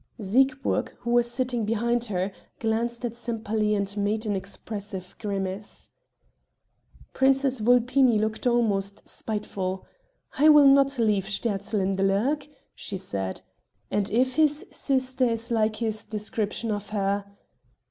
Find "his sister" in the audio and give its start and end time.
14.37-15.25